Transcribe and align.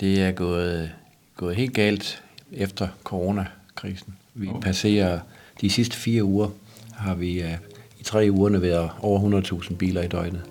Det 0.00 0.22
er 0.22 0.32
gået, 0.32 0.90
gået 1.36 1.56
helt 1.56 1.74
galt 1.74 2.22
efter 2.52 2.88
coronakrisen. 3.04 4.16
Vi 4.34 4.48
oh. 4.48 4.60
passerer 4.60 5.20
de 5.60 5.70
sidste 5.70 5.96
fire 5.96 6.24
uger, 6.24 6.48
har 6.96 7.14
vi 7.14 7.40
uh, 7.40 7.50
i 7.98 8.02
tre 8.02 8.28
uger 8.30 8.58
været 8.58 8.90
over 9.00 9.40
100.000 9.62 9.76
biler 9.76 10.02
i 10.02 10.08
døgnet. 10.08 10.42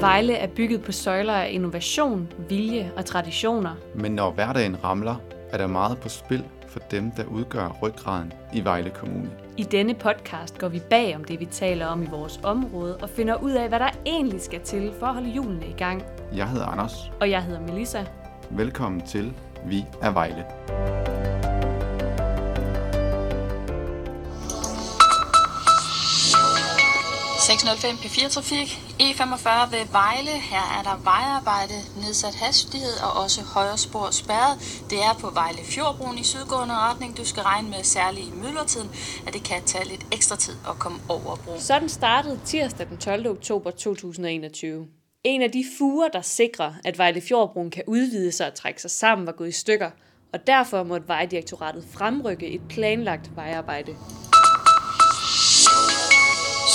Vejle 0.00 0.34
er 0.34 0.46
bygget 0.46 0.82
på 0.82 0.92
søjler 0.92 1.32
af 1.32 1.50
innovation, 1.52 2.28
vilje 2.48 2.92
og 2.96 3.04
traditioner. 3.04 3.74
Men 3.94 4.12
når 4.12 4.30
hverdagen 4.30 4.84
ramler, 4.84 5.16
er 5.50 5.58
der 5.58 5.66
meget 5.66 5.98
på 5.98 6.08
spil 6.08 6.44
for 6.68 6.80
dem, 6.90 7.10
der 7.10 7.24
udgør 7.24 7.78
ryggraden 7.82 8.32
i 8.54 8.64
Vejle 8.64 8.90
Kommune. 8.90 9.30
I 9.56 9.62
denne 9.62 9.94
podcast 9.94 10.58
går 10.58 10.68
vi 10.68 10.80
bag 10.90 11.16
om 11.16 11.24
det, 11.24 11.40
vi 11.40 11.44
taler 11.44 11.86
om 11.86 12.02
i 12.02 12.06
vores 12.06 12.40
område, 12.42 12.96
og 12.96 13.10
finder 13.10 13.34
ud 13.34 13.52
af, 13.52 13.68
hvad 13.68 13.78
der 13.78 13.90
egentlig 14.06 14.40
skal 14.40 14.60
til 14.60 14.92
for 14.98 15.06
at 15.06 15.14
holde 15.14 15.30
hjulene 15.30 15.66
i 15.66 15.74
gang. 15.78 16.02
Jeg 16.34 16.48
hedder 16.50 16.66
Anders. 16.66 17.10
Og 17.20 17.30
jeg 17.30 17.42
hedder 17.42 17.60
Melissa. 17.60 18.04
Velkommen 18.50 19.06
til 19.06 19.34
Vi 19.64 19.84
er 20.02 20.10
Vejle. 20.10 20.44
605 27.46 27.94
P4 27.96 28.28
Trafik, 28.28 28.68
E45 29.00 29.70
ved 29.70 29.84
Vejle. 29.92 30.30
Her 30.30 30.78
er 30.78 30.82
der 30.82 30.96
vejarbejde, 31.04 31.74
nedsat 31.96 32.34
hastighed 32.34 32.96
og 33.04 33.22
også 33.22 33.40
højre 33.42 33.78
spor 33.78 34.10
spærret. 34.10 34.84
Det 34.90 34.98
er 34.98 35.14
på 35.20 35.30
Vejle 35.30 35.62
Fjordbroen 35.64 36.18
i 36.18 36.24
sydgående 36.24 36.74
retning. 36.74 37.16
Du 37.16 37.24
skal 37.24 37.42
regne 37.42 37.68
med 37.68 37.82
særligt 37.82 38.26
i 38.26 38.32
myldretiden, 38.42 38.90
at 39.26 39.32
det 39.34 39.42
kan 39.44 39.62
tage 39.62 39.88
lidt 39.88 40.06
ekstra 40.12 40.36
tid 40.36 40.56
at 40.68 40.78
komme 40.78 40.98
over 41.08 41.36
broen. 41.36 41.60
Sådan 41.60 41.88
startede 41.88 42.40
tirsdag 42.44 42.86
den 42.88 42.98
12. 42.98 43.30
oktober 43.30 43.70
2021. 43.70 44.86
En 45.26 45.42
af 45.42 45.50
de 45.50 45.64
fuger, 45.78 46.08
der 46.08 46.20
sikrer, 46.20 46.72
at 46.84 46.98
Vejle 46.98 47.20
Fjordbroen 47.20 47.70
kan 47.70 47.82
udvide 47.86 48.32
sig 48.32 48.46
og 48.46 48.54
trække 48.54 48.82
sig 48.82 48.90
sammen, 48.90 49.26
var 49.26 49.32
gået 49.32 49.48
i 49.48 49.52
stykker, 49.52 49.90
og 50.32 50.46
derfor 50.46 50.82
måtte 50.82 51.08
Vejdirektoratet 51.08 51.84
fremrykke 51.92 52.46
et 52.48 52.60
planlagt 52.68 53.36
vejarbejde. 53.36 53.96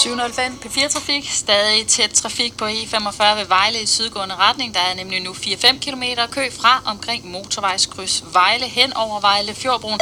705 0.04 0.52
P4 0.52 0.88
Trafik, 0.88 1.24
stadig 1.24 1.88
tæt 1.88 2.10
trafik 2.10 2.58
på 2.58 2.66
E45 2.66 3.24
ved 3.40 3.48
Vejle 3.48 3.82
i 3.84 3.86
sydgående 3.86 4.36
retning. 4.36 4.74
Der 4.74 4.80
er 4.80 4.96
nemlig 4.96 5.20
nu 5.24 5.32
4-5 5.32 5.80
km 5.86 6.04
kø 6.32 6.44
fra 6.52 6.92
omkring 6.92 7.32
motorvejskryds 7.32 8.24
Vejle 8.34 8.66
hen 8.66 8.94
over 9.04 9.20
Vejle 9.22 9.54
Fjordbroen. 9.54 10.00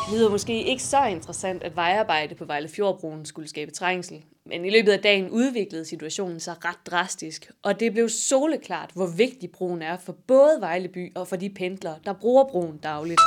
Det 0.00 0.14
lyder 0.14 0.30
måske 0.30 0.62
ikke 0.62 0.82
så 0.82 1.04
interessant, 1.04 1.62
at 1.62 1.76
vejarbejde 1.76 2.34
på 2.34 2.44
Vejle 2.44 2.68
Fjordbroen 2.76 3.26
skulle 3.26 3.48
skabe 3.48 3.70
trængsel. 3.70 4.22
Men 4.46 4.64
i 4.64 4.70
løbet 4.70 4.92
af 4.92 4.98
dagen 4.98 5.30
udviklede 5.30 5.84
situationen 5.84 6.40
sig 6.40 6.64
ret 6.64 6.86
drastisk, 6.86 7.50
og 7.62 7.80
det 7.80 7.92
blev 7.92 8.08
soleklart, 8.08 8.90
hvor 8.94 9.06
vigtig 9.16 9.50
broen 9.50 9.82
er 9.82 9.96
for 9.98 10.16
både 10.26 10.60
Vejleby 10.60 11.16
og 11.16 11.28
for 11.28 11.36
de 11.36 11.50
pendlere, 11.50 11.98
der 12.04 12.12
bruger 12.12 12.44
broen 12.44 12.76
dagligt. 12.76 13.20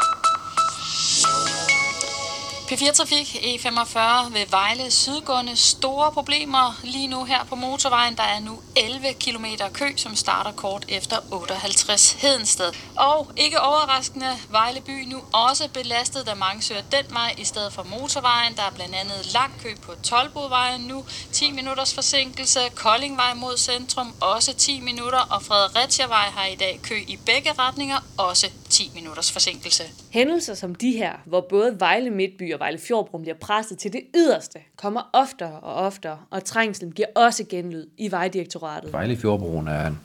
P4 2.65 2.91
Trafik 2.91 3.35
E45 3.35 3.99
ved 4.33 4.45
Vejle 4.49 4.91
Sydgående. 4.91 5.55
Store 5.55 6.11
problemer 6.11 6.79
lige 6.83 7.07
nu 7.07 7.23
her 7.23 7.43
på 7.43 7.55
motorvejen. 7.55 8.17
Der 8.17 8.23
er 8.23 8.39
nu 8.39 8.59
11 8.75 9.13
km 9.13 9.45
kø, 9.73 9.85
som 9.97 10.15
starter 10.15 10.51
kort 10.51 10.85
efter 10.87 11.17
58 11.31 12.11
Hedensted. 12.11 12.71
Og 12.95 13.31
ikke 13.37 13.61
overraskende, 13.61 14.37
Vejle 14.49 14.81
by 14.81 15.05
nu 15.07 15.21
også 15.33 15.69
belastet, 15.73 16.27
da 16.27 16.33
mange 16.33 16.61
søger 16.61 16.81
den 16.81 17.05
vej 17.09 17.35
i 17.37 17.45
stedet 17.45 17.73
for 17.73 17.83
motorvejen. 17.83 18.55
Der 18.55 18.63
er 18.63 18.71
blandt 18.71 18.95
andet 18.95 19.33
lang 19.33 19.53
kø 19.63 19.75
på 19.81 19.93
Tolbodvejen 20.03 20.81
nu, 20.81 21.05
10 21.31 21.51
minutters 21.51 21.93
forsinkelse. 21.93 22.59
Koldingvej 22.75 23.33
mod 23.33 23.57
centrum, 23.57 24.15
også 24.21 24.53
10 24.53 24.79
minutter. 24.79 25.19
Og 25.19 25.43
Fredericiavej 25.43 26.29
har 26.29 26.45
i 26.45 26.55
dag 26.55 26.79
kø 26.83 27.03
i 27.07 27.17
begge 27.25 27.53
retninger, 27.59 27.99
også 28.17 28.49
10 28.75 28.91
minutters 28.95 29.31
forsinkelse. 29.31 29.83
Hændelser 30.11 30.53
som 30.53 30.75
de 30.75 30.91
her, 30.91 31.13
hvor 31.25 31.41
både 31.49 31.79
Vejle 31.79 32.09
Midtby 32.09 32.53
og 32.53 32.59
Vejle 32.59 32.77
Fjordbrum 32.77 33.21
bliver 33.21 33.35
presset 33.35 33.77
til 33.77 33.93
det 33.93 34.01
yderste, 34.15 34.59
kommer 34.75 35.09
oftere 35.13 35.59
og 35.59 35.73
oftere, 35.73 36.19
og 36.29 36.45
trængslen 36.45 36.91
giver 36.91 37.07
også 37.15 37.45
genlyd 37.49 37.87
i 37.97 38.11
Vejdirektoratet. 38.11 38.93
Vejle 38.93 39.17
Fjordbroen 39.17 39.67
er 39.67 39.87
en, 39.87 39.99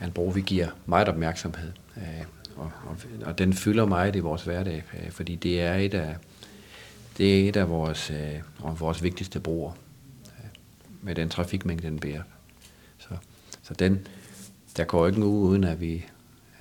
er 0.00 0.06
en 0.06 0.12
bro, 0.12 0.24
vi 0.24 0.40
giver 0.40 0.68
meget 0.86 1.08
opmærksomhed, 1.08 1.72
øh, 1.96 2.02
og, 2.56 2.70
og, 2.86 2.96
og 3.24 3.38
den 3.38 3.52
fylder 3.52 3.84
meget 3.84 4.16
i 4.16 4.20
vores 4.20 4.42
hverdag, 4.42 4.84
øh, 4.94 5.10
fordi 5.10 5.34
det 5.34 5.60
er 5.60 5.74
et 5.74 5.94
af, 5.94 6.16
det 7.18 7.44
er 7.44 7.48
et 7.48 7.56
af 7.56 7.68
vores, 7.68 8.10
øh, 8.10 8.80
vores 8.80 9.02
vigtigste 9.02 9.40
broer 9.40 9.72
med 11.02 11.14
den 11.14 11.28
trafikmængde, 11.28 11.86
den 11.86 11.98
bærer. 11.98 12.22
Så, 12.98 13.08
så 13.62 13.74
den, 13.74 14.06
der 14.76 14.84
går 14.84 15.06
ikke 15.06 15.16
en 15.16 15.22
uge, 15.22 15.48
uden 15.48 15.64
at 15.64 15.80
vi, 15.80 16.04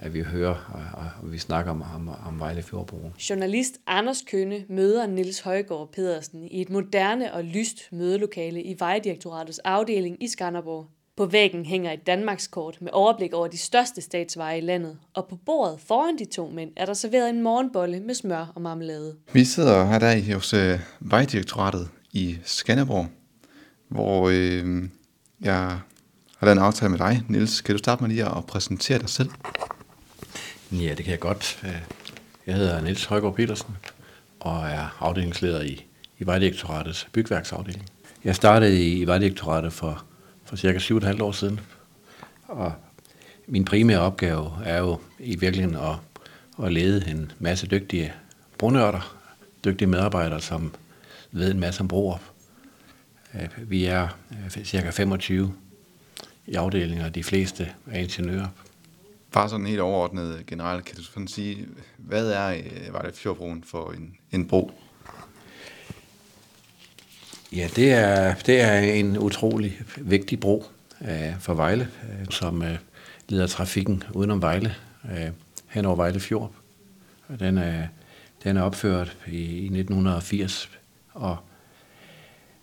at 0.02 0.14
vi 0.14 0.22
hører 0.22 0.72
og, 0.94 1.06
og 1.22 1.32
vi 1.32 1.38
snakker 1.38 1.72
om, 1.72 1.82
om, 1.96 2.10
om 2.28 2.40
Vejle 2.40 2.62
Fjordbroen. 2.62 3.14
Journalist 3.30 3.78
Anders 3.88 4.24
Kønne 4.32 4.64
møder 4.70 5.08
Nils 5.08 5.40
Højgaard 5.40 5.90
Pedersen 5.92 6.48
i 6.48 6.62
et 6.62 6.70
moderne 6.70 7.34
og 7.34 7.44
lyst 7.44 7.92
mødelokale 7.92 8.64
i 8.64 8.76
Vejdirektoratets 8.80 9.60
afdeling 9.60 10.24
i 10.24 10.28
Skanderborg. 10.28 10.88
På 11.18 11.26
væggen 11.26 11.66
hænger 11.66 11.92
et 11.92 12.08
Danmarkskort 12.08 12.78
med 12.82 12.90
overblik 12.94 13.34
over 13.34 13.48
de 13.48 13.58
største 13.58 14.02
statsveje 14.02 14.58
i 14.58 14.62
landet, 14.62 14.98
og 15.14 15.28
på 15.28 15.36
bordet 15.46 15.80
foran 15.88 16.18
de 16.18 16.26
to 16.26 16.50
mænd 16.50 16.72
er 16.78 16.86
der 16.86 16.94
serveret 16.94 17.30
en 17.30 17.42
morgenbolle 17.42 18.00
med 18.00 18.14
smør 18.14 18.52
og 18.56 18.62
marmelade. 18.62 19.16
Vi 19.34 19.44
sidder 19.44 19.86
her 19.86 20.00
der 20.00 20.34
hos 20.34 20.54
øh, 20.54 20.80
Vejdirektoratet 21.00 21.90
i 22.12 22.38
Skanderborg, 22.44 23.08
hvor 23.88 24.30
øh, 24.30 24.84
jeg 25.42 25.80
har 26.38 26.46
lavet 26.46 26.58
en 26.58 26.64
aftale 26.64 26.90
med 26.90 27.00
dig. 27.00 27.22
Nils, 27.30 27.62
kan 27.62 27.76
du 27.76 27.80
starte 27.80 28.04
med 28.04 28.10
lige 28.10 28.26
at 28.26 28.46
præsentere 28.46 29.00
dig 29.00 29.10
selv? 29.10 29.30
Ja, 30.72 30.94
det 30.94 31.06
kan 31.06 31.12
jeg 31.12 31.20
godt. 31.20 31.60
Øh, 31.64 31.82
jeg 32.48 32.56
hedder 32.56 32.82
Niels 32.82 33.06
Højgaard 33.06 33.36
Petersen 33.36 33.78
og 34.40 34.68
er 34.68 34.98
afdelingsleder 35.00 35.62
i, 35.62 35.86
i 36.20 36.26
Vejdirektoratets 36.26 37.08
bygværksafdeling. 37.14 37.86
Jeg 38.24 38.36
startede 38.36 38.84
i, 38.84 39.02
i 39.02 39.08
Vejdirektoratet 39.08 39.74
for, 39.74 40.04
for 40.46 40.56
cirka 40.56 40.78
7,5 40.78 41.24
år 41.24 41.32
siden, 41.32 41.60
og 42.48 42.74
min 43.48 43.66
primære 43.66 44.00
opgave 44.00 44.52
er 44.66 44.80
jo 44.80 45.00
i 45.20 45.36
virkeligheden 45.36 45.78
at, 45.78 45.96
at 46.66 46.74
lede 46.74 47.12
en 47.12 47.32
masse 47.40 47.68
dygtige 47.68 48.14
brunørter, 48.58 49.18
dygtige 49.66 49.88
medarbejdere, 49.88 50.42
som 50.42 50.74
ved 51.32 51.52
en 51.52 51.60
masse 51.60 51.82
om 51.82 51.88
broer. 51.88 52.18
Øh, 53.36 53.50
vi 53.58 53.86
er 53.86 54.08
øh, 54.32 54.66
cirka 54.66 54.90
25 54.90 55.54
i 56.48 56.56
afdelinger, 56.56 57.10
de 57.10 57.24
fleste 57.24 57.72
er 57.92 58.00
ingeniører. 58.00 58.48
Bare 59.32 59.50
sådan 59.50 59.66
helt 59.66 59.80
overordnet 59.80 60.38
øh, 60.38 60.46
generelt, 60.46 60.86
kan 60.86 60.96
du 60.96 61.04
sådan 61.04 61.28
sige, 61.28 61.68
hvad 61.98 62.32
er 62.32 62.50
øh, 62.50 62.94
Vejlefjordbroen 62.94 63.64
for 63.64 63.92
en, 63.92 64.18
en 64.32 64.48
bro? 64.48 64.72
Ja, 67.52 67.70
det 67.76 67.94
er, 67.94 68.36
det 68.46 68.62
er 68.62 68.80
en 68.80 69.18
utrolig 69.18 69.82
vigtig 69.98 70.40
bro 70.40 70.66
øh, 71.02 71.40
for 71.40 71.54
Vejle, 71.54 71.90
øh, 72.04 72.26
som 72.30 72.64
øh, 72.64 72.78
leder 73.28 73.48
trafikken 73.48 74.04
udenom 74.14 74.42
Vejle, 74.42 74.76
øh, 75.12 75.30
hen 75.68 75.86
over 75.86 75.96
Vejle 75.96 76.20
Fjord. 76.20 76.52
Den 77.40 77.58
er, 77.58 77.88
den 78.44 78.58
er 78.58 78.62
opført 78.62 79.18
i, 79.28 79.38
i 79.38 79.66
1980 79.66 80.70
og 81.14 81.38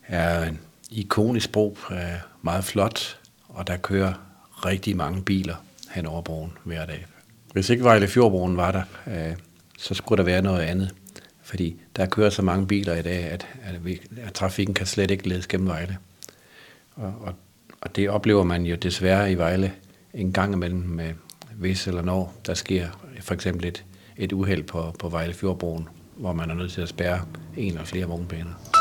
er 0.07 0.45
en 0.45 0.61
ikonisk 0.91 1.53
bro, 1.53 1.79
øh, 1.91 1.99
meget 2.43 2.65
flot, 2.65 3.21
og 3.49 3.67
der 3.67 3.77
kører 3.77 4.15
rigtig 4.65 4.97
mange 4.97 5.23
biler 5.23 5.57
hen 5.95 6.07
over 6.07 6.23
broen 6.23 6.53
hver 6.65 6.87
dag. 6.87 7.07
Hvis 7.53 7.71
ikke 7.71 7.85
Vejle 7.85 8.09
Fjordbroen 8.09 8.57
var 8.57 8.73
der, 8.73 8.83
øh, 9.07 9.37
så 9.79 9.95
skulle 9.95 10.19
der 10.19 10.25
være 10.25 10.43
noget 10.43 10.61
andet. 10.61 10.95
Fordi 11.43 11.81
der 11.97 12.07
kører 12.07 12.31
så 12.31 12.43
mange 12.43 12.67
biler 12.67 12.95
i 12.95 13.03
dag, 13.03 13.25
at, 13.25 13.47
at, 13.63 13.85
vi, 13.85 14.01
at 14.23 14.33
trafikken 14.33 14.75
kan 14.75 14.87
slet 14.87 15.11
ikke 15.11 15.29
ledes 15.29 15.47
gennem 15.47 15.69
Vejle. 15.69 15.99
Og, 16.97 17.15
og, 17.21 17.35
og 17.81 17.97
det 17.97 18.11
oplever 18.11 18.45
man 18.45 18.63
jo 18.63 18.77
desværre 18.77 19.33
i 19.33 19.35
Vejle 19.35 19.73
en 20.15 20.33
gang 20.33 20.53
imellem 20.53 20.81
med 20.81 21.13
hvis 21.59 21.87
eller 21.87 22.03
når 22.03 22.35
der 22.47 22.55
sker 22.55 22.89
for 23.21 23.35
eksempel 23.35 23.65
et, 23.67 23.85
et 24.17 24.33
uheld 24.33 24.63
på, 24.63 24.95
på 24.99 25.09
Vejle 25.09 25.35
Fjordbroen, 25.35 25.89
hvor 26.17 26.33
man 26.33 26.51
er 26.51 26.55
nødt 26.55 26.73
til 26.73 26.81
at 26.81 26.89
spærre 26.89 27.21
en 27.57 27.73
eller 27.73 27.85
flere 27.85 28.07
vognbaner. 28.07 28.78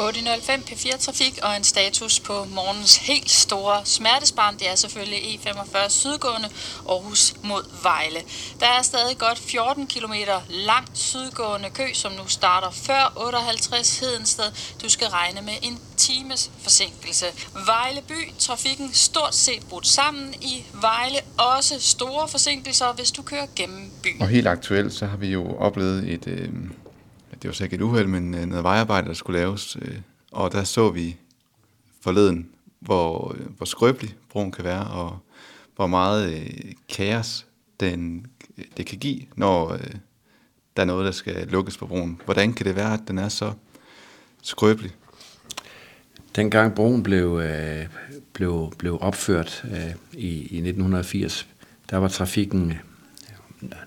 805 0.00 0.60
P4 0.60 0.98
Trafik 0.98 1.38
og 1.42 1.56
en 1.56 1.64
status 1.64 2.20
på 2.20 2.44
morgens 2.44 2.96
helt 2.96 3.30
store 3.30 3.80
smertesbarn. 3.84 4.58
Det 4.58 4.70
er 4.70 4.74
selvfølgelig 4.74 5.18
E45 5.18 5.88
sydgående 5.88 6.48
Aarhus 6.88 7.34
mod 7.44 7.62
Vejle. 7.82 8.20
Der 8.60 8.66
er 8.66 8.82
stadig 8.82 9.18
godt 9.18 9.38
14 9.38 9.86
km 9.86 10.12
lang 10.48 10.86
sydgående 10.94 11.70
kø, 11.70 11.82
som 11.92 12.12
nu 12.12 12.26
starter 12.26 12.70
før 12.70 13.12
58 13.16 13.98
Hedensted. 13.98 14.44
Du 14.82 14.88
skal 14.88 15.08
regne 15.08 15.42
med 15.42 15.54
en 15.62 15.78
times 15.96 16.50
forsinkelse. 16.62 17.26
Vejle 17.66 18.02
by, 18.08 18.30
trafikken 18.38 18.90
stort 18.92 19.34
set 19.34 19.62
brudt 19.68 19.86
sammen. 19.86 20.34
I 20.40 20.64
Vejle 20.80 21.18
også 21.38 21.80
store 21.80 22.28
forsinkelser, 22.28 22.92
hvis 22.92 23.10
du 23.10 23.22
kører 23.22 23.46
gennem 23.56 23.90
byen. 24.02 24.22
Og 24.22 24.28
helt 24.28 24.46
aktuelt, 24.46 24.92
så 24.92 25.06
har 25.06 25.16
vi 25.16 25.28
jo 25.28 25.56
oplevet 25.56 26.12
et... 26.12 26.26
Øh 26.26 26.48
det 27.42 27.60
var 27.60 27.64
ikke 27.64 27.76
et 27.76 27.82
uheld, 27.82 28.06
men 28.06 28.34
øh, 28.34 28.46
noget 28.46 28.64
vejarbejde, 28.64 29.08
der 29.08 29.14
skulle 29.14 29.40
laves. 29.40 29.76
Øh, 29.82 29.98
og 30.32 30.52
der 30.52 30.64
så 30.64 30.90
vi 30.90 31.16
forleden, 32.00 32.48
hvor, 32.80 33.36
øh, 33.38 33.46
hvor 33.56 33.66
skrøbelig 33.66 34.14
broen 34.30 34.52
kan 34.52 34.64
være, 34.64 34.86
og 34.86 35.18
hvor 35.76 35.86
meget 35.86 36.34
øh, 36.34 36.72
kaos 36.88 37.46
den, 37.80 38.26
øh, 38.58 38.64
det 38.76 38.86
kan 38.86 38.98
give, 38.98 39.20
når 39.36 39.72
øh, 39.72 39.94
der 40.76 40.82
er 40.82 40.86
noget, 40.86 41.04
der 41.06 41.12
skal 41.12 41.48
lukkes 41.48 41.76
på 41.76 41.86
broen. 41.86 42.20
Hvordan 42.24 42.52
kan 42.52 42.66
det 42.66 42.76
være, 42.76 42.94
at 42.94 43.00
den 43.08 43.18
er 43.18 43.28
så 43.28 43.52
skrøbelig? 44.42 44.90
Dengang 46.36 46.74
broen 46.74 47.02
blev, 47.02 47.40
øh, 47.44 47.86
blev, 48.32 48.72
blev 48.78 48.98
opført 49.00 49.64
øh, 49.64 49.94
i, 50.12 50.28
i 50.28 50.56
1980, 50.56 51.48
der 51.90 51.96
var 51.96 52.08
trafikken 52.08 52.78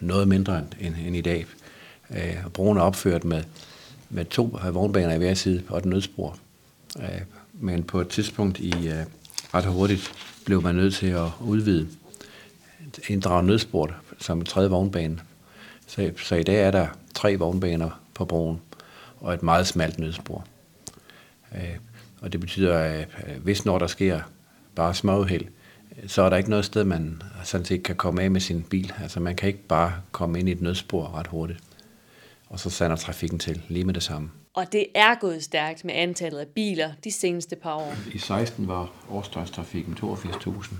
noget 0.02 0.28
mindre 0.28 0.64
end, 0.80 0.96
end 1.06 1.16
i 1.16 1.22
dag. 1.22 1.46
Øh, 2.12 2.48
broen 2.54 2.78
er 2.78 2.82
opført 2.82 3.24
med, 3.24 3.44
med 4.10 4.26
to 4.26 4.60
vognbaner 4.72 5.14
i 5.14 5.18
hver 5.18 5.34
side 5.34 5.64
og 5.70 5.78
et 5.78 5.86
nødspor. 5.86 6.38
Øh, 7.00 7.22
men 7.54 7.84
på 7.84 8.02
et 8.02 8.08
tidspunkt 8.08 8.60
i 8.60 8.88
øh, 8.88 9.06
ret 9.54 9.66
hurtigt 9.66 10.12
blev 10.46 10.62
man 10.62 10.76
nødt 10.76 10.96
til 10.96 11.08
at 11.08 11.28
udvide 11.42 11.88
inddrage 13.08 13.44
nødsport 13.44 13.94
som 14.20 14.40
en 14.40 14.46
tredje 14.46 14.70
vognbane. 14.70 15.20
Så, 15.88 16.12
så 16.18 16.36
i 16.36 16.44
dag 16.44 16.64
er 16.64 16.72
der 16.72 16.88
tre 17.14 17.36
vognbaner 17.36 18.02
på 18.14 18.26
broen 18.26 18.62
og 19.18 19.34
et 19.34 19.44
meget 19.44 19.68
smalt 19.68 20.00
nødspor. 20.00 20.46
Øh, 21.56 21.76
og 22.22 22.32
det 22.32 22.40
betyder, 22.40 22.78
at 22.78 23.08
øh, 23.28 23.44
hvis 23.44 23.66
når 23.66 23.80
der 23.80 23.88
sker 23.88 24.20
bare 24.76 24.94
småuheld, 24.94 25.46
så 26.08 26.22
er 26.22 26.30
der 26.30 26.38
ikke 26.38 26.50
noget 26.50 26.66
sted, 26.66 26.84
man 26.84 27.22
sådan 27.44 27.66
set 27.66 27.84
kan 27.84 27.96
komme 27.96 28.22
af 28.22 28.32
med 28.32 28.42
sin 28.42 28.64
bil. 28.64 28.94
Altså 29.02 29.20
man 29.20 29.36
kan 29.36 29.48
ikke 29.48 29.68
bare 29.68 29.94
komme 30.12 30.40
ind 30.40 30.50
i 30.50 30.52
et 30.52 30.62
nødspor 30.62 31.16
ret 31.16 31.28
hurtigt. 31.28 31.60
Og 32.56 32.60
så 32.60 32.70
sander 32.70 32.96
trafikken 32.96 33.40
til 33.40 33.62
lige 33.68 33.86
med 33.86 33.94
det 33.94 34.04
samme. 34.04 34.32
Og 34.54 34.72
det 34.72 34.88
er 34.96 35.16
gået 35.16 35.44
stærkt 35.44 35.86
med 35.86 35.94
antallet 35.94 36.40
af 36.40 36.48
biler 36.48 36.92
de 37.04 37.12
seneste 37.12 37.56
par 37.56 37.74
år. 37.76 37.96
I 38.14 38.18
16 38.18 38.68
var 38.68 38.92
årsdøgnstrafikken 39.10 39.98
82.000. 40.04 40.76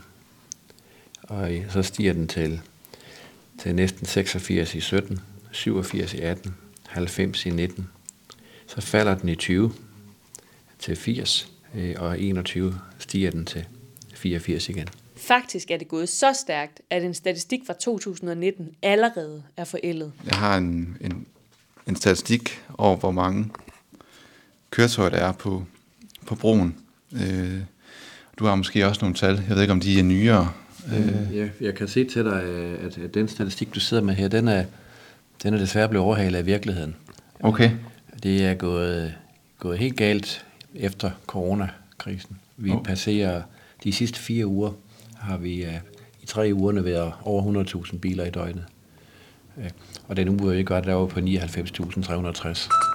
Og 1.24 1.52
så 1.70 1.84
stiger 1.84 2.14
den 2.14 2.28
til, 2.28 2.62
til 3.60 3.76
næsten 3.76 4.06
86 4.06 4.76
i 4.76 4.80
17, 4.80 5.20
87 5.52 6.14
i 6.14 6.22
18, 6.22 6.56
90 6.88 7.46
i 7.46 7.50
19. 7.50 7.90
Så 8.68 8.82
falder 8.82 9.16
den 9.16 9.30
i 9.30 9.36
20 9.36 9.74
til 10.80 10.96
80, 10.96 11.52
øh, 11.76 11.96
og 11.98 12.20
i 12.20 12.30
21 12.30 12.80
stiger 13.00 13.32
den 13.32 13.46
til 13.46 13.66
84 14.14 14.70
igen. 14.70 14.88
Faktisk 15.16 15.72
er 15.72 15.78
det 15.78 15.88
gået 15.88 16.10
så 16.10 16.34
stærkt, 16.34 16.82
at 16.90 17.04
en 17.04 17.14
statistik 17.14 17.62
fra 17.68 17.74
2019 17.74 18.76
allerede 18.82 19.44
er 19.58 19.64
forældet. 19.64 20.12
Jeg 20.26 20.38
har 20.38 20.58
en, 20.58 20.98
en, 21.02 21.25
en 21.88 21.96
statistik 21.96 22.62
over, 22.78 22.98
hvor 22.98 23.12
mange 23.12 23.52
køretøjer 24.70 25.10
der 25.10 25.18
er 25.18 25.32
på, 25.32 25.66
på 26.26 26.36
broen. 26.36 26.76
Øh, 27.14 27.62
du 28.40 28.46
har 28.46 28.56
måske 28.56 28.88
også 28.88 29.02
nogle 29.02 29.16
tal. 29.16 29.44
Jeg 29.48 29.56
ved 29.56 29.62
ikke, 29.62 29.72
om 29.72 29.80
de 29.80 30.00
er 30.00 30.04
nyere. 30.04 30.52
Øh. 30.94 31.38
Ja, 31.38 31.50
jeg 31.62 31.76
kan 31.76 31.88
se 31.88 32.04
til 32.04 32.26
dig, 32.26 32.44
at, 32.44 32.98
at 32.98 33.14
den 33.14 33.28
statistik, 33.28 33.76
du 33.76 33.80
sidder 33.80 34.04
med 34.04 34.14
her, 34.14 34.28
den 34.28 34.48
er, 34.48 34.66
den 35.44 35.54
er 35.54 35.58
desværre 35.58 35.90
blevet 35.90 36.06
overhalet 36.06 36.40
af 36.40 36.46
virkeligheden. 36.46 36.96
Okay. 37.40 37.72
Det 38.24 38.46
er 38.46 38.54
gået, 38.54 39.14
gået 39.60 39.78
helt 39.78 39.98
galt 39.98 40.46
efter 40.76 41.12
coronakrisen. 41.28 42.38
Vi 42.58 42.72
oh. 42.72 42.84
passerer 42.84 43.42
de 43.84 43.94
sidste 43.94 44.20
fire 44.20 44.48
uger, 44.48 44.72
har 45.18 45.38
vi 45.38 45.64
uh, 45.64 45.74
i 46.24 46.26
tre 46.26 46.52
uger 46.54 46.82
været 46.82 47.14
over 47.24 47.64
100.000 47.64 47.98
biler 47.98 48.26
i 48.26 48.30
døgnet. 48.30 48.66
Øh, 49.58 49.70
og 50.08 50.18
den 50.18 50.30
uge, 50.30 50.56
vi 50.56 50.64
gør, 50.64 50.82
der 50.82 50.94
var 50.94 51.06
på 51.06 51.20
99.360. 51.20 52.95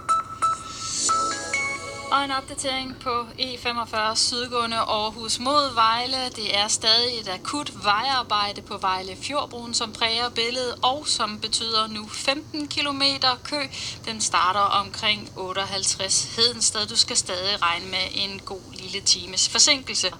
Og 2.10 2.24
en 2.24 2.30
opdatering 2.30 2.96
på 3.00 3.22
E45 3.38 4.14
sydgående 4.14 4.76
Aarhus 4.76 5.38
mod 5.38 5.74
Vejle. 5.74 6.28
Det 6.36 6.56
er 6.56 6.68
stadig 6.68 7.20
et 7.20 7.28
akut 7.28 7.84
vejarbejde 7.84 8.62
på 8.62 8.78
Vejle 8.78 9.16
Fjordbroen, 9.22 9.74
som 9.74 9.92
præger 9.92 10.28
billedet, 10.28 10.74
og 10.82 11.08
som 11.08 11.40
betyder 11.40 11.86
nu 11.86 12.08
15 12.08 12.68
km 12.68 13.02
kø. 13.44 13.60
Den 14.04 14.20
starter 14.20 14.60
omkring 14.60 15.30
58 15.36 16.36
Hedensted. 16.36 16.86
Du 16.86 16.96
skal 16.96 17.16
stadig 17.16 17.62
regne 17.62 17.86
med 17.86 18.06
en 18.14 18.38
god 18.38 18.72
lille 18.72 19.00
times 19.00 19.48
forsinkelse. 19.48 20.12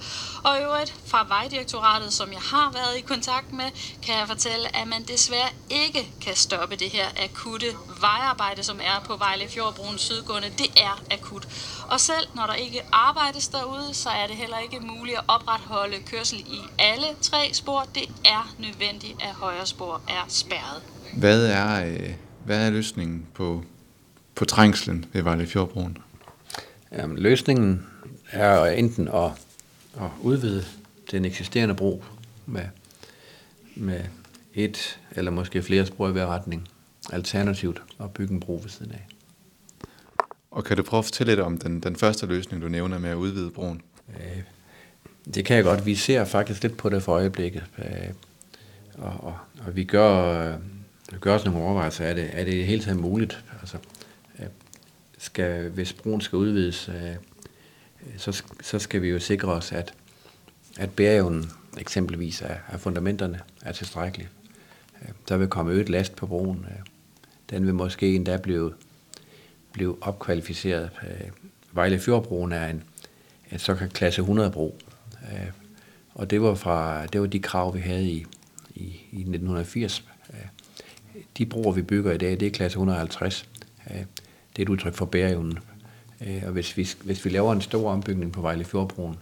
Og 0.44 0.58
i 0.58 0.62
øvrigt 0.62 0.94
fra 1.06 1.26
Vejdirektoratet, 1.28 2.12
som 2.12 2.32
jeg 2.32 2.40
har 2.40 2.72
været 2.72 2.96
i 2.98 3.00
kontakt 3.00 3.52
med, 3.52 3.70
kan 4.02 4.14
jeg 4.18 4.28
fortælle, 4.28 4.76
at 4.76 4.88
man 4.88 5.02
desværre 5.02 5.50
ikke 5.70 6.12
kan 6.20 6.36
stoppe 6.36 6.76
det 6.76 6.90
her 6.90 7.06
akutte 7.16 7.76
vejarbejde, 8.00 8.62
som 8.62 8.80
er 8.82 9.04
på 9.06 9.16
Vejle 9.16 9.48
Fjordbroen 9.48 9.98
sydgående. 9.98 10.48
Det 10.58 10.70
er 10.76 11.04
akut. 11.10 11.48
Og 11.90 12.00
selv 12.00 12.26
når 12.36 12.46
der 12.46 12.54
ikke 12.54 12.82
arbejdes 12.92 13.48
derude, 13.48 13.94
så 13.94 14.08
er 14.08 14.26
det 14.26 14.36
heller 14.36 14.58
ikke 14.58 14.80
muligt 14.80 15.16
at 15.18 15.24
opretholde 15.28 15.96
kørsel 16.06 16.38
i 16.38 16.60
alle 16.78 17.06
tre 17.20 17.50
spor. 17.52 17.86
Det 17.94 18.08
er 18.24 18.54
nødvendigt, 18.58 19.14
at 19.22 19.34
højre 19.34 19.66
spor 19.66 20.00
er 20.08 20.24
spærret. 20.28 20.82
Hvad 21.16 21.46
er, 21.46 21.86
øh, 21.86 22.10
hvad 22.44 22.66
er 22.66 22.70
løsningen 22.70 23.26
på, 23.34 23.64
på 24.34 24.44
trængslen 24.44 25.04
ved 25.12 25.22
Vejle 25.22 25.46
Fjordbroen? 25.46 25.98
Jamen, 26.92 27.18
løsningen 27.18 27.86
er 28.30 28.64
enten 28.64 29.08
at, 29.08 29.30
at 29.96 30.10
udvide 30.20 30.64
den 31.10 31.24
eksisterende 31.24 31.74
bro 31.74 32.04
med, 32.46 32.64
med 33.74 34.00
et 34.54 34.98
eller 35.10 35.30
måske 35.30 35.62
flere 35.62 35.86
spor 35.86 36.08
i 36.08 36.12
hver 36.12 36.26
retning. 36.26 36.68
Alternativt 37.12 37.82
at 38.00 38.10
bygge 38.10 38.34
en 38.34 38.40
bro 38.40 38.60
ved 38.62 38.70
siden 38.70 38.92
af. 38.92 39.06
Og 40.50 40.64
kan 40.64 40.76
du 40.76 40.82
prøve 40.82 40.98
at 40.98 41.04
fortælle 41.04 41.30
lidt 41.30 41.40
om 41.40 41.58
den, 41.58 41.80
den 41.80 41.96
første 41.96 42.26
løsning, 42.26 42.62
du 42.62 42.68
nævner 42.68 42.98
med 42.98 43.10
at 43.10 43.14
udvide 43.14 43.50
broen? 43.50 43.82
Øh, 44.08 44.42
det 45.34 45.44
kan 45.44 45.56
jeg 45.56 45.64
godt. 45.64 45.86
Vi 45.86 45.94
ser 45.94 46.24
faktisk 46.24 46.62
lidt 46.62 46.76
på 46.76 46.88
det 46.88 47.02
for 47.02 47.12
øjeblikket. 47.12 47.64
Øh, 47.78 48.10
og, 48.98 49.12
og, 49.20 49.38
og 49.66 49.76
vi 49.76 49.84
gør, 49.84 50.56
vi 51.12 51.18
gør 51.20 51.34
også 51.34 51.48
nogle 51.48 51.66
overvejelser. 51.66 52.04
Er 52.04 52.14
det, 52.14 52.30
er 52.32 52.44
det 52.44 52.66
helt 52.66 52.84
taget 52.84 52.98
muligt? 52.98 53.44
Altså, 53.60 53.76
øh, 54.38 54.46
skal, 55.18 55.68
hvis 55.68 55.92
broen 55.92 56.20
skal 56.20 56.36
udvides, 56.36 56.90
så, 58.16 58.42
så 58.62 58.78
skal 58.78 59.02
vi 59.02 59.08
jo 59.08 59.18
sikre 59.18 59.52
os, 59.52 59.72
at, 59.72 59.94
at 60.78 60.90
bæreevnen 60.90 61.50
eksempelvis 61.78 62.42
af, 62.42 62.56
af 62.68 62.80
fundamenterne 62.80 63.40
er 63.62 63.72
tilstrækkelig. 63.72 64.28
Øh, 65.02 65.08
der 65.28 65.36
vil 65.36 65.48
komme 65.48 65.72
øget 65.72 65.88
last 65.88 66.16
på 66.16 66.26
broen. 66.26 66.66
Øh, 66.70 66.78
den 67.50 67.66
vil 67.66 67.74
måske 67.74 68.14
endda 68.14 68.36
blive 68.36 68.72
blev 69.72 69.98
opkvalificeret. 70.00 70.90
Øh, 71.02 71.30
Vejle 71.72 71.98
Fjordbroen 71.98 72.52
er 72.52 72.68
en, 72.68 72.82
en 73.52 73.58
såkaldt 73.58 73.92
klasse 73.92 74.20
100 74.20 74.50
bro. 74.50 74.78
Og 76.14 76.30
det 76.30 76.42
var, 76.42 76.54
fra, 76.54 77.06
det 77.06 77.20
var 77.20 77.26
de 77.26 77.40
krav, 77.40 77.74
vi 77.74 77.80
havde 77.80 78.10
i, 78.10 78.26
i, 78.74 78.84
i 79.12 79.20
1980. 79.20 80.04
De 81.38 81.46
broer, 81.46 81.72
vi 81.72 81.82
bygger 81.82 82.12
i 82.12 82.18
dag, 82.18 82.30
det 82.40 82.42
er 82.42 82.50
klasse 82.50 82.76
150. 82.76 83.48
Det 83.86 83.98
er 84.58 84.62
et 84.62 84.68
udtryk 84.68 84.94
for 84.94 85.06
bæreevnen. 85.06 85.58
Og 86.20 86.52
hvis 86.52 86.76
vi, 86.76 86.88
hvis 87.04 87.24
vi 87.24 87.30
laver 87.30 87.52
en 87.52 87.60
stor 87.60 87.90
ombygning 87.90 88.32
på 88.32 88.40
Vejle 88.40 88.64
Fjordbroen, 88.64 89.16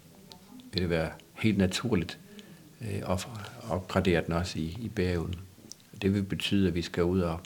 vil 0.72 0.82
det 0.82 0.90
være 0.90 1.10
helt 1.34 1.58
naturligt 1.58 2.18
at 2.80 3.26
opgradere 3.68 4.22
den 4.26 4.32
også 4.32 4.58
i, 4.58 4.78
i 4.80 4.88
bæreevnen. 4.88 5.34
Det 6.02 6.14
vil 6.14 6.22
betyde, 6.22 6.68
at 6.68 6.74
vi 6.74 6.82
skal 6.82 7.04
ud 7.04 7.20
og 7.20 7.40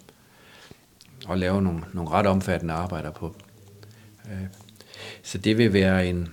og 1.26 1.38
lave 1.38 1.62
nogle, 1.62 1.82
nogle 1.92 2.10
ret 2.10 2.26
omfattende 2.26 2.74
arbejder 2.74 3.10
på. 3.10 3.36
Øh, 4.26 4.46
så 5.22 5.38
det 5.38 5.58
vil 5.58 5.72
være 5.72 6.06
en, 6.06 6.28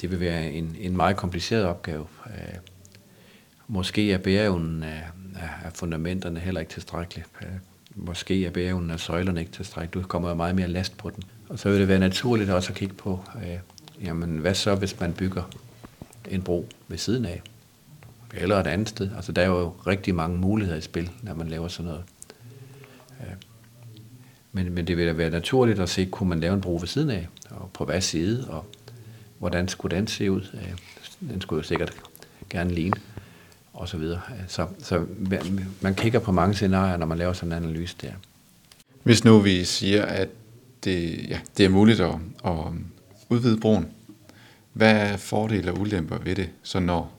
det 0.00 0.10
vil 0.10 0.20
være 0.20 0.52
en, 0.52 0.76
en 0.80 0.96
meget 0.96 1.16
kompliceret 1.16 1.64
opgave. 1.64 2.06
Øh, 2.26 2.54
måske 3.68 4.12
er 4.12 4.18
bæreevnen 4.18 4.82
af, 4.82 5.02
af 5.64 5.72
fundamenterne 5.72 6.40
heller 6.40 6.60
ikke 6.60 6.72
tilstrækkelig. 6.72 7.24
Øh, 7.42 7.48
måske 7.94 8.46
er 8.46 8.50
bæreevnen 8.50 8.90
af 8.90 9.00
søjlerne 9.00 9.40
ikke 9.40 9.52
tilstrækkelig. 9.52 10.02
Du 10.02 10.08
kommer 10.08 10.28
jo 10.28 10.34
meget 10.34 10.54
mere 10.54 10.68
last 10.68 10.96
på 10.96 11.10
den. 11.10 11.22
Og 11.48 11.58
så 11.58 11.70
vil 11.70 11.80
det 11.80 11.88
være 11.88 11.98
naturligt 11.98 12.50
også 12.50 12.72
at 12.72 12.78
kigge 12.78 12.94
på, 12.94 13.24
øh, 13.36 13.58
jamen 14.04 14.38
hvad 14.38 14.54
så, 14.54 14.74
hvis 14.74 15.00
man 15.00 15.12
bygger 15.12 15.42
en 16.30 16.42
bro 16.42 16.68
ved 16.88 16.98
siden 16.98 17.24
af? 17.24 17.42
Eller 18.36 18.56
et 18.56 18.66
andet 18.66 18.88
sted. 18.88 19.10
Altså 19.16 19.32
der 19.32 19.42
er 19.42 19.46
jo 19.46 19.72
rigtig 19.86 20.14
mange 20.14 20.38
muligheder 20.38 20.78
i 20.78 20.80
spil, 20.80 21.10
når 21.22 21.34
man 21.34 21.48
laver 21.48 21.68
sådan 21.68 21.90
noget. 21.90 22.04
Øh, 23.20 23.34
men, 24.52 24.74
men 24.74 24.86
det 24.86 24.96
ville 24.96 25.12
da 25.12 25.16
være 25.16 25.30
naturligt 25.30 25.80
at 25.80 25.88
se, 25.88 26.04
kunne 26.04 26.28
man 26.28 26.40
lave 26.40 26.54
en 26.54 26.60
bro 26.60 26.76
ved 26.80 26.86
siden 26.86 27.10
af, 27.10 27.28
og 27.50 27.70
på 27.74 27.84
hvad 27.84 28.00
side, 28.00 28.50
og 28.50 28.66
hvordan 29.38 29.68
skulle 29.68 29.96
den 29.96 30.06
se 30.06 30.30
ud. 30.30 30.42
Øh, 30.54 30.72
den 31.30 31.40
skulle 31.40 31.58
jo 31.58 31.62
sikkert 31.68 31.92
gerne 32.50 32.74
ligne, 32.74 32.96
og 33.72 33.88
så 33.88 33.96
videre. 33.96 34.20
Øh, 34.30 34.44
så, 34.48 34.66
så 34.78 35.06
man 35.80 35.94
kigger 35.94 36.18
på 36.18 36.32
mange 36.32 36.54
scenarier, 36.54 36.96
når 36.96 37.06
man 37.06 37.18
laver 37.18 37.32
sådan 37.32 37.52
en 37.52 37.64
analyse 37.64 37.96
der. 38.02 38.12
Hvis 39.02 39.24
nu 39.24 39.38
vi 39.38 39.64
siger, 39.64 40.04
at 40.04 40.28
det, 40.84 41.28
ja, 41.28 41.40
det 41.56 41.64
er 41.64 41.68
muligt 41.68 42.00
at, 42.00 42.14
at 42.44 42.54
udvide 43.28 43.60
broen, 43.60 43.86
hvad 44.72 44.92
er 44.92 45.16
fordele 45.16 45.72
og 45.72 45.80
ulemper 45.80 46.18
ved 46.18 46.36
det, 46.36 46.50
så 46.62 46.80
når 46.80 47.12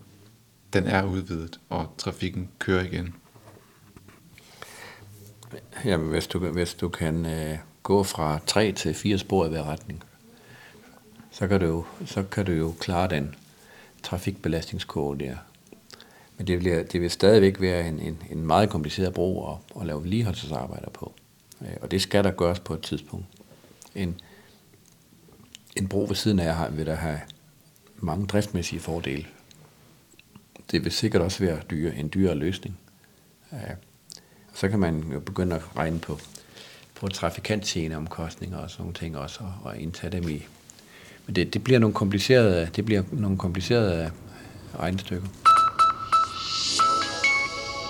den 0.75 0.87
er 0.87 1.03
udvidet, 1.03 1.59
og 1.69 1.87
trafikken 1.97 2.49
kører 2.59 2.83
igen? 2.83 3.15
Ja, 5.85 5.97
hvis 5.97 6.27
du, 6.27 6.39
hvis 6.39 6.73
du 6.73 6.89
kan 6.89 7.25
øh, 7.25 7.57
gå 7.83 8.03
fra 8.03 8.39
tre 8.47 8.71
til 8.71 8.93
fire 8.93 9.17
spor 9.17 9.45
i 9.45 9.49
hver 9.49 9.63
retning, 9.63 10.03
så 11.31 11.47
kan 11.47 11.59
du 11.59 11.65
jo, 11.65 11.85
så 12.05 12.23
kan 12.23 12.45
du 12.45 12.51
jo 12.51 12.73
klare 12.79 13.09
den 13.09 13.35
trafikbelastningskurve 14.03 15.17
der. 15.17 15.35
Men 16.37 16.47
det 16.47 16.59
bliver, 16.59 16.83
det 16.83 17.01
vil 17.01 17.11
stadigvæk 17.11 17.61
være 17.61 17.87
en, 17.87 17.99
en, 17.99 18.23
en 18.29 18.47
meget 18.47 18.69
kompliceret 18.69 19.13
bro 19.13 19.51
at, 19.51 19.57
at 19.81 19.87
lave 19.87 20.01
vedligeholdelsesarbejder 20.01 20.89
på. 20.89 21.13
Øh, 21.61 21.77
og 21.81 21.91
det 21.91 22.01
skal 22.01 22.23
der 22.23 22.31
gøres 22.31 22.59
på 22.59 22.73
et 22.73 22.81
tidspunkt. 22.81 23.25
En, 23.95 24.21
en 25.75 25.87
bro 25.87 26.05
ved 26.07 26.15
siden 26.15 26.39
af 26.39 26.55
har, 26.55 26.69
vil 26.69 26.85
der 26.85 26.95
have 26.95 27.19
mange 27.95 28.27
driftsmæssige 28.27 28.79
fordele. 28.79 29.25
Det 30.71 30.83
vil 30.83 30.91
sikkert 30.91 31.21
også 31.21 31.39
være 31.43 31.59
dyre, 31.69 31.95
en 31.95 32.11
dyrere 32.13 32.35
løsning. 32.35 32.79
Og 33.51 33.57
så 34.53 34.69
kan 34.69 34.79
man 34.79 35.03
jo 35.13 35.19
begynde 35.19 35.55
at 35.55 35.61
regne 35.77 35.99
på, 35.99 36.19
på 36.95 37.07
trafikantseneomkostninger 37.07 38.57
og 38.57 38.69
sådan 38.69 38.83
nogle 38.83 38.93
ting 38.93 39.17
også, 39.17 39.39
og, 39.39 39.53
og 39.63 39.77
indtage 39.77 40.11
dem 40.11 40.29
i. 40.29 40.45
Men 41.25 41.35
det, 41.35 41.53
det 41.53 41.63
bliver 41.63 41.79
nogle 41.79 41.93
komplicerede, 41.93 42.69
det 42.75 42.85
bliver 42.85 43.03
nogle 43.11 43.37
komplicerede 43.37 44.11
regnestykker. 44.79 45.27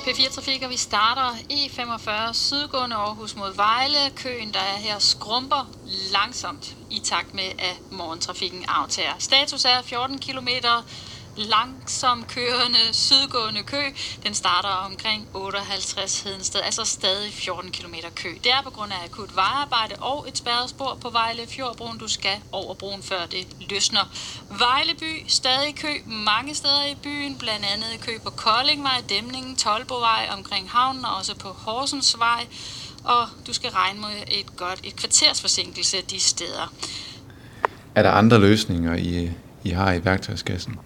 P4 0.05 0.33
Trafik, 0.35 0.63
og 0.63 0.69
vi 0.69 0.77
starter 0.77 1.37
E45 1.51 2.33
sydgående 2.33 2.95
Aarhus 2.95 3.35
mod 3.35 3.55
Vejle. 3.55 4.11
Køen, 4.15 4.53
der 4.53 4.59
er 4.59 4.77
her, 4.77 4.99
skrumper 4.99 5.71
langsomt 6.13 6.77
i 6.91 6.99
takt 7.03 7.33
med, 7.33 7.43
at 7.43 7.79
morgentrafikken 7.91 8.65
aftager. 8.67 9.13
Status 9.19 9.65
er 9.65 9.81
14 9.83 10.19
km 10.19 10.47
langsom 11.35 12.23
kørende 12.23 12.83
sydgående 12.91 13.63
kø. 13.63 13.81
Den 14.23 14.33
starter 14.33 14.69
omkring 14.69 15.27
58 15.33 16.21
Hedensted, 16.21 16.61
altså 16.61 16.85
stadig 16.85 17.33
14 17.33 17.71
km 17.71 17.93
kø. 18.15 18.29
Det 18.43 18.51
er 18.51 18.61
på 18.63 18.69
grund 18.69 18.91
af 18.91 19.03
akut 19.05 19.35
vejarbejde 19.35 19.95
og 19.99 20.25
et 20.27 20.37
spærret 20.37 20.69
spor 20.69 20.97
på 21.01 21.09
Vejle 21.09 21.47
Fjordbroen. 21.47 21.97
Du 21.97 22.07
skal 22.07 22.37
over 22.51 22.73
broen, 22.73 23.03
før 23.03 23.25
det 23.25 23.47
løsner. 23.69 24.05
Vejleby, 24.49 25.25
stadig 25.27 25.75
kø 25.75 25.93
mange 26.05 26.55
steder 26.55 26.85
i 26.85 26.95
byen, 27.03 27.37
blandt 27.37 27.65
andet 27.65 28.01
kø 28.01 28.11
på 28.23 28.29
Koldingvej, 28.29 29.01
Dæmningen, 29.09 29.55
Tolbovej, 29.55 30.29
omkring 30.37 30.69
havnen 30.69 31.05
og 31.05 31.15
også 31.15 31.35
på 31.35 31.49
Horsensvej. 31.49 32.47
Og 33.03 33.27
du 33.47 33.53
skal 33.53 33.71
regne 33.71 33.99
med 33.99 34.23
et 34.27 34.55
godt 34.55 34.79
et 34.83 34.95
kvarters 34.95 35.41
forsinkelse 35.41 35.97
de 36.01 36.19
steder. 36.19 36.73
Er 37.95 38.03
der 38.03 38.11
andre 38.11 38.39
løsninger, 38.39 38.95
I, 38.95 39.31
I 39.63 39.69
har 39.69 39.93
i 39.93 40.05
værktøjskassen? 40.05 40.79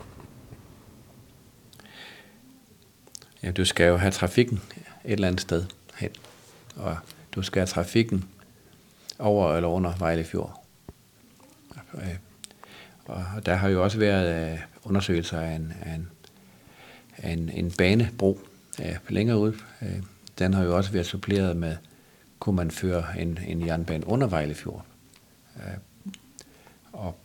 Ja, 3.44 3.52
du 3.52 3.66
skal 3.66 3.88
jo 3.88 3.98
have 3.98 4.12
trafikken 4.12 4.62
et 5.06 5.12
eller 5.14 5.28
andet 5.28 5.42
sted 5.42 5.66
hen. 5.96 6.10
Og 6.76 6.98
du 7.36 7.42
skal 7.42 7.60
have 7.60 7.68
trafikken 7.68 8.26
over 9.20 9.56
eller 9.56 9.70
under 9.70 9.98
Vejle 9.98 10.24
Fjord. 10.24 10.64
Øh, 11.94 12.16
og 13.06 13.46
der 13.46 13.56
har 13.56 13.70
jo 13.70 13.84
også 13.84 13.98
været 13.98 14.54
øh, 14.54 14.60
undersøgelser 14.84 15.40
af 15.40 15.56
en, 15.56 15.74
af 15.82 15.96
en, 15.96 16.10
af 17.18 17.32
en, 17.32 17.50
en 17.50 17.72
banebro 17.72 18.40
øh, 18.80 18.96
længere 19.10 19.38
ud. 19.38 19.54
Den 20.40 20.54
har 20.54 20.64
jo 20.64 20.78
også 20.78 20.92
været 20.92 21.06
suppleret 21.06 21.58
med, 21.58 21.76
kunne 22.40 22.56
man 22.56 22.72
føre 22.72 23.20
en, 23.20 23.40
en 23.48 23.66
jernbane 23.66 24.08
under 24.08 24.28
Vejle 24.28 24.56
Fjord. 24.56 24.86
Og 26.94 27.18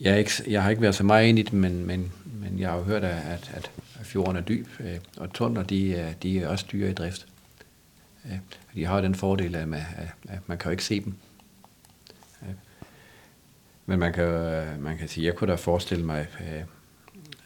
jeg, 0.00 0.12
er 0.12 0.16
ikke, 0.16 0.30
jeg 0.46 0.62
har 0.62 0.70
ikke 0.70 0.82
været 0.82 0.94
så 0.94 1.04
meget 1.04 1.28
ind 1.28 1.38
i 1.38 1.42
det, 1.42 1.52
men, 1.52 1.86
men, 1.86 2.12
men 2.24 2.58
jeg 2.58 2.70
har 2.70 2.76
jo 2.76 2.82
hørt, 2.82 3.04
at, 3.04 3.50
at 3.54 3.70
fjorden 4.02 4.36
er 4.36 4.40
dyb, 4.40 4.66
øh, 4.80 4.98
og 5.16 5.32
tunneler, 5.32 5.62
de, 5.62 6.14
de 6.22 6.40
er 6.40 6.48
også 6.48 6.66
dyre 6.72 6.90
i 6.90 6.94
drift. 6.94 7.26
De 8.74 8.84
har 8.84 9.00
den 9.00 9.14
fordel, 9.14 9.54
at 9.54 9.68
man, 9.68 9.82
at 10.28 10.40
man 10.46 10.58
kan 10.58 10.68
jo 10.68 10.70
ikke 10.70 10.84
se 10.84 11.00
dem. 11.04 11.14
Men 13.86 13.98
man 13.98 14.12
kan, 14.12 14.24
øh, 14.24 14.82
man 14.82 14.98
kan 14.98 15.08
sige, 15.08 15.26
jeg 15.26 15.34
kunne 15.34 15.50
da 15.50 15.54
forestille 15.54 16.04
mig, 16.04 16.26
øh, 16.40 16.62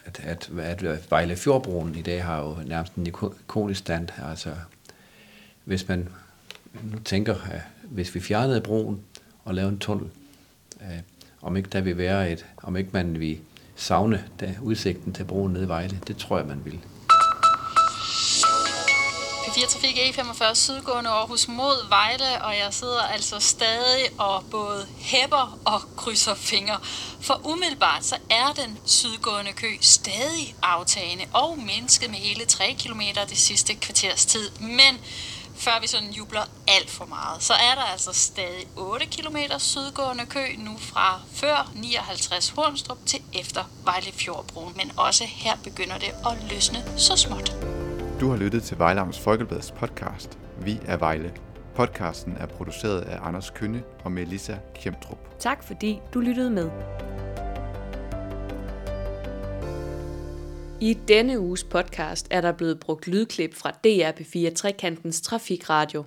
at, 0.05 0.21
at, 0.21 0.51
at 0.59 1.11
Vejle 1.11 1.37
Fjordbroen 1.37 1.95
i 1.95 2.03
dag 2.03 2.25
har 2.25 2.43
jo 2.43 2.57
nærmest 2.67 2.95
en 2.95 3.07
ikonisk 3.07 3.81
stand. 3.81 4.09
Altså, 4.29 4.55
hvis 5.65 5.89
man 5.89 6.09
nu 6.83 6.99
tænker, 6.99 7.35
at 7.51 7.61
hvis 7.83 8.15
vi 8.15 8.21
fjernede 8.21 8.61
broen 8.61 9.01
og 9.45 9.55
lavede 9.55 9.73
en 9.73 9.79
tunnel, 9.79 10.11
om 11.43 11.57
ikke 11.57 11.69
der 11.69 11.81
vil 11.81 11.99
være 11.99 12.33
et, 12.33 12.47
om 12.57 12.77
ikke 12.77 12.91
man 12.93 13.21
vil 13.21 13.41
savne 13.77 14.25
da, 14.41 14.55
udsigten 14.63 15.13
til 15.13 15.25
broen 15.25 15.53
nede 15.53 15.65
i 15.65 15.69
Vejle. 15.69 16.01
Det 16.07 16.17
tror 16.17 16.39
jeg, 16.39 16.47
man 16.47 16.65
vil. 16.65 16.81
P4 19.57 19.69
Trafik 19.69 19.97
E45 19.97 20.55
sydgående 20.55 21.11
Aarhus 21.11 21.49
mod 21.49 21.89
Vejle, 21.89 22.45
og 22.45 22.57
jeg 22.57 22.69
sidder 22.71 23.03
altså 23.03 23.41
stadig 23.41 24.05
og 24.19 24.45
både 24.51 24.87
hæpper 24.99 25.59
og 25.65 25.81
krydser 25.97 26.35
fingre. 26.35 26.79
For 27.21 27.41
umiddelbart 27.45 28.05
så 28.05 28.17
er 28.31 28.53
den 28.53 28.79
sydgående 28.85 29.53
kø 29.53 29.67
stadig 29.81 30.55
aftagende 30.63 31.25
og 31.33 31.59
mindsket 31.59 32.11
med 32.11 32.19
hele 32.19 32.45
3 32.45 32.77
km 32.79 33.01
det 33.29 33.39
sidste 33.39 33.75
kvarters 33.75 34.27
tid. 34.27 34.51
Men 34.61 34.99
før 35.57 35.81
vi 35.81 35.87
sådan 35.87 36.11
jubler 36.11 36.41
alt 36.69 36.91
for 36.91 37.05
meget, 37.05 37.43
så 37.43 37.53
er 37.53 37.75
der 37.75 37.83
altså 37.93 38.13
stadig 38.13 38.67
8 38.77 39.07
km 39.07 39.37
sydgående 39.59 40.27
kø 40.27 40.45
nu 40.59 40.77
fra 40.79 41.21
før 41.33 41.73
59 41.75 42.49
Hornstrup 42.49 42.99
til 43.07 43.21
efter 43.35 43.65
Vejle 43.85 44.13
Fjordbroen. 44.13 44.73
Men 44.77 44.93
også 44.97 45.25
her 45.27 45.57
begynder 45.65 45.99
det 45.99 46.09
at 46.27 46.51
løsne 46.51 46.79
så 46.97 47.17
småt. 47.17 47.57
Du 48.21 48.31
har 48.31 48.37
lyttet 48.37 48.63
til 48.63 48.79
Vejlams 48.79 49.19
Folkebladets 49.19 49.71
podcast. 49.71 50.39
Vi 50.61 50.79
er 50.87 50.97
Vejle. 50.97 51.33
Podcasten 51.75 52.37
er 52.41 52.47
produceret 52.47 53.01
af 53.01 53.19
Anders 53.23 53.51
Kønne 53.51 53.83
og 54.05 54.13
Melissa 54.13 54.57
Kjemtrup. 54.75 55.19
Tak 55.41 55.65
fordi 55.65 56.01
du 56.15 56.21
lyttede 56.21 56.51
med. 56.51 56.71
I 60.81 60.95
denne 61.09 61.41
uges 61.41 61.65
podcast 61.65 62.27
er 62.31 62.41
der 62.41 62.53
blevet 62.53 62.81
brugt 62.81 63.07
lydklip 63.07 63.55
fra 63.55 63.71
DR 63.71 64.11
P4 64.21 64.55
Trekantens 64.55 65.21
Trafikradio. 65.21 66.05